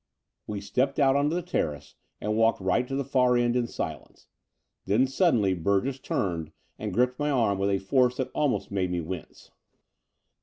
We 0.47 0.61
stepped 0.61 0.97
out 0.97 1.15
on 1.15 1.29
to 1.29 1.35
the 1.35 1.43
terrace 1.43 1.93
and 2.19 2.35
walked 2.35 2.59
right 2.59 2.87
to 2.87 2.95
the 2.95 3.03
far 3.05 3.37
end 3.37 3.55
in 3.55 3.67
silence. 3.67 4.25
Then 4.85 5.05
suddenly 5.05 5.53
Biurgess 5.53 5.99
turned 6.01 6.51
and 6.79 6.91
gripped 6.91 7.19
my 7.19 7.29
arm 7.29 7.59
with 7.59 7.69
a 7.69 7.77
force 7.77 8.17
that 8.17 8.31
almost 8.33 8.71
made 8.71 8.89
me 8.89 8.99
wince. 8.99 9.51